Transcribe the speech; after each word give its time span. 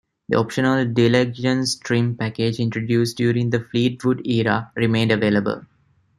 The 0.29 0.35
optional 0.37 0.83
"d'Elegance" 0.85 1.75
trim 1.77 2.15
package 2.17 2.59
introduced 2.59 3.17
during 3.17 3.51
the 3.51 3.59
Fleetwood 3.59 4.25
era 4.25 4.71
remained 4.75 5.11
available. 5.11 5.65